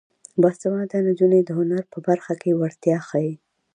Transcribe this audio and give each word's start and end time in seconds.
باسواده 0.41 0.97
نجونې 1.07 1.39
د 1.43 1.49
هنر 1.59 1.83
په 1.93 1.97
برخه 2.07 2.33
کې 2.41 2.57
وړتیا 2.59 2.97
ښيي. 3.07 3.33